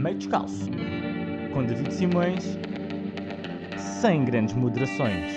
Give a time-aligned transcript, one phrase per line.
[0.00, 0.70] Meio Descalço,
[1.52, 2.42] com David Simões,
[4.00, 5.34] sem grandes moderações.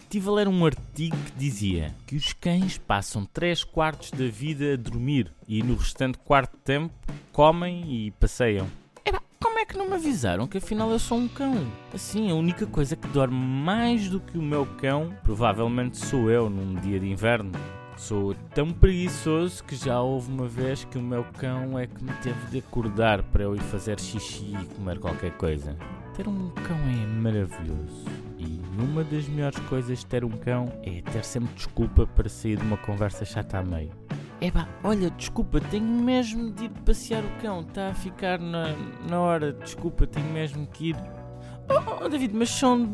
[0.00, 4.74] Estive a ler um artigo que dizia que os cães passam 3 quartos da vida
[4.74, 6.92] a dormir e no restante quarto tempo
[7.32, 8.66] comem e passeiam.
[9.06, 11.64] Epá, como é que não me avisaram que afinal eu sou um cão?
[11.92, 16.50] Assim, a única coisa que dorme mais do que o meu cão provavelmente sou eu
[16.50, 17.52] num dia de inverno.
[17.96, 22.12] Sou tão preguiçoso que já houve uma vez que o meu cão é que me
[22.14, 25.76] teve de acordar para eu ir fazer xixi e comer qualquer coisa.
[26.14, 28.04] Ter um cão é maravilhoso.
[28.36, 32.56] E uma das melhores coisas de ter um cão é ter sempre desculpa para sair
[32.56, 33.92] de uma conversa chata a meio.
[34.40, 38.74] Epá, olha, desculpa, tenho mesmo de ir passear o cão, está a ficar na,
[39.08, 40.96] na hora, desculpa, tenho mesmo que ir.
[41.70, 42.84] Oh, oh, David, mas são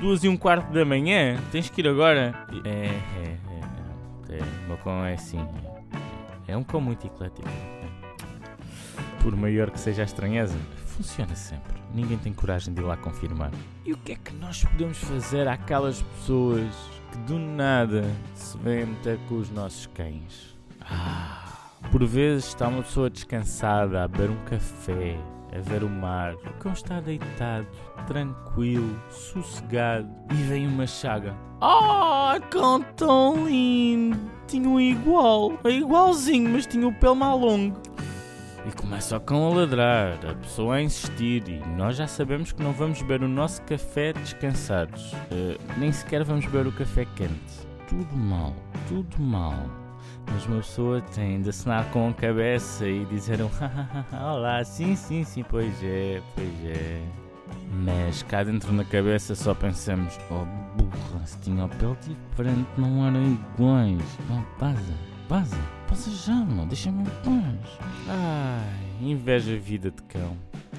[0.00, 2.34] duas e um quarto da manhã, tens que ir agora.
[2.64, 3.35] É, é,
[4.38, 5.40] é, o meu é assim,
[6.48, 7.48] é, um cão muito eclético.
[9.22, 10.56] Por maior que seja a estranheza,
[10.86, 11.74] funciona sempre.
[11.92, 13.50] Ninguém tem coragem de ir lá confirmar.
[13.84, 16.72] E o que é que nós podemos fazer àquelas pessoas
[17.10, 20.56] que do nada se vêm meter com os nossos cães?
[20.80, 25.18] Ah, por vezes está uma pessoa descansada a beber um café,
[25.56, 26.34] a ver o mar.
[26.34, 27.66] O cão está deitado,
[28.06, 31.34] tranquilo, sossegado e vem uma chaga.
[31.60, 34.18] Ah, cão tão lindo!
[34.46, 37.76] Tinha um igual, é igualzinho, mas tinha o pelo mais longo.
[38.66, 42.62] E começa o cão a ladrar, a pessoa a insistir, e nós já sabemos que
[42.62, 45.12] não vamos beber o nosso café descansados.
[45.12, 47.66] Uh, nem sequer vamos beber o café quente.
[47.88, 48.52] Tudo mal,
[48.88, 49.85] tudo mal.
[50.32, 53.50] Mas uma pessoa tem de assinar com a cabeça e dizer um
[54.12, 57.02] Olá, sim, sim, sim, pois é, pois é.
[57.84, 60.44] Mas cá dentro na cabeça só pensamos Oh
[60.76, 64.18] burra, se tinha o pelo diferente não eram iguais.
[64.30, 64.94] Oh, vaza,
[65.28, 65.56] vaza,
[65.88, 67.78] passa já, mano, deixa-me em paz.
[68.08, 70.36] Ai, inveja vida de cão.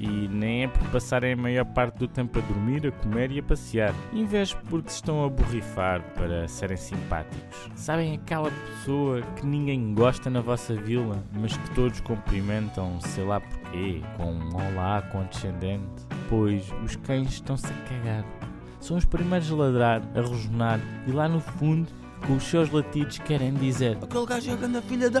[0.00, 3.38] E nem é por passarem a maior parte do tempo a dormir, a comer e
[3.38, 3.94] a passear.
[4.14, 7.68] Invejo porque se estão a borrifar para serem simpáticos.
[7.74, 13.40] Sabem aquela pessoa que ninguém gosta na vossa vila, mas que todos cumprimentam, sei lá
[13.40, 16.06] porquê, com um olá condescendente?
[16.30, 18.24] Pois os cães estão-se a cagar.
[18.80, 21.86] São os primeiros a ladrar, a rosnar e lá no fundo,
[22.26, 25.20] com os seus latidos, querem dizer Aquele gajo é a grande filha da...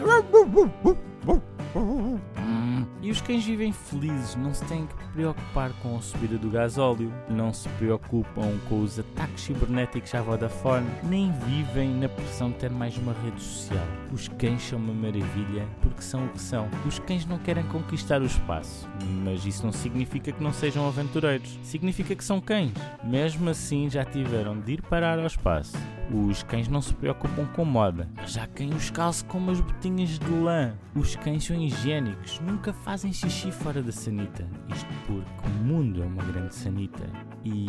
[3.02, 7.12] E os cães vivem felizes, não se têm que preocupar com a subida do gasóleo,
[7.28, 12.70] não se preocupam com os ataques cibernéticos à Vodafone, nem vivem na pressão de ter
[12.70, 13.86] mais uma rede social.
[14.12, 16.68] Os cães são uma maravilha porque são o que são.
[16.86, 18.88] Os cães não querem conquistar o espaço,
[19.24, 21.58] mas isso não significa que não sejam aventureiros.
[21.62, 22.72] Significa que são cães.
[23.04, 25.76] Mesmo assim, já tiveram de ir parar ao espaço.
[26.12, 28.08] Os cães não se preocupam com moda,
[28.40, 30.72] há quem os calce com umas botinhas de lã.
[30.94, 34.44] Os cães são higiênicos, nunca fazem xixi fora da sanita.
[34.74, 37.04] Isto porque o mundo é uma grande sanita.
[37.44, 37.66] E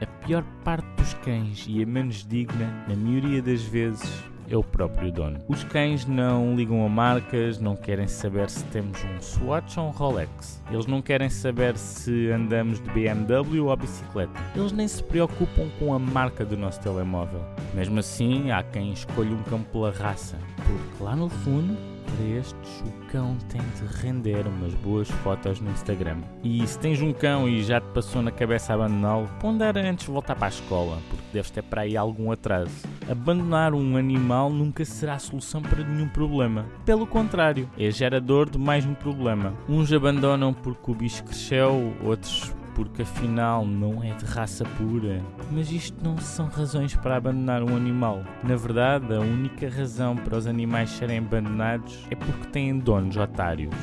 [0.00, 4.08] a pior parte dos cães, e a menos digna, na maioria das vezes,
[4.48, 5.38] é o próprio dono.
[5.48, 9.90] Os cães não ligam a marcas, não querem saber se temos um Swatch ou um
[9.90, 10.62] Rolex.
[10.70, 14.32] Eles não querem saber se andamos de BMW ou bicicleta.
[14.54, 17.44] Eles nem se preocupam com a marca do nosso telemóvel.
[17.74, 21.76] Mesmo assim, há quem escolha um cão pela raça, porque lá no fundo
[22.10, 26.18] para estes, o cão tem de render umas boas fotos no Instagram.
[26.42, 30.12] E se tens um cão e já te passou na cabeça abandoná-lo, pondera antes de
[30.12, 32.70] voltar para a escola, porque deves ter para aí algum atraso.
[33.08, 36.66] Abandonar um animal nunca será a solução para nenhum problema.
[36.84, 39.54] Pelo contrário, é gerador de mais um problema.
[39.68, 45.22] Uns abandonam porque o bicho cresceu, outros porque afinal não é de raça pura.
[45.50, 48.22] Mas isto não são razões para abandonar um animal.
[48.42, 53.74] Na verdade, a única razão para os animais serem abandonados é porque têm donos otários.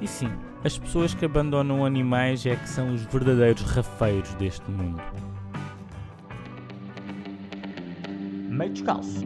[0.00, 0.30] E sim,
[0.64, 5.02] as pessoas que abandonam animais é que são os verdadeiros rafeiros deste mundo.
[8.48, 9.24] Meio Descalço,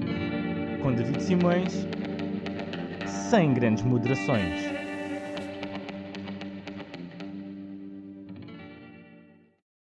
[0.82, 1.86] com David Simões,
[3.06, 4.79] sem grandes moderações.